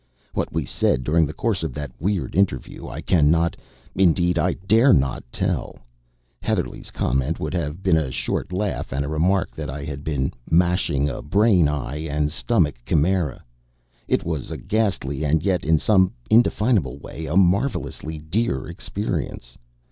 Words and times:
What 0.33 0.51
we 0.51 0.65
said 0.65 1.03
during 1.03 1.27
the 1.27 1.31
course 1.31 1.61
of 1.61 1.75
that 1.75 1.91
weird 1.99 2.33
interview 2.35 2.87
I 2.87 3.01
cannot 3.01 3.55
indeed, 3.95 4.35
I 4.39 4.53
dare 4.67 4.93
not 4.93 5.23
tell. 5.31 5.77
Heatherlegh's 6.41 6.89
comment 6.89 7.39
would 7.39 7.53
have 7.53 7.83
been 7.83 7.97
a 7.97 8.09
short 8.09 8.51
laugh 8.51 8.91
and 8.91 9.05
a 9.05 9.07
remark 9.07 9.51
that 9.55 9.69
I 9.69 9.83
had 9.85 10.03
been 10.03 10.33
"mashing 10.49 11.07
a 11.07 11.21
brain 11.21 11.67
eye 11.67 12.07
and 12.09 12.31
stomach 12.31 12.77
chimera." 12.83 13.43
It 14.07 14.23
was 14.23 14.49
a 14.49 14.57
ghastly 14.57 15.23
and 15.23 15.43
yet 15.43 15.63
in 15.63 15.77
some 15.77 16.13
indefinable 16.31 16.97
way 16.97 17.27
a 17.27 17.37
marvelously 17.37 18.17
dear 18.17 18.67
experience. 18.67 19.55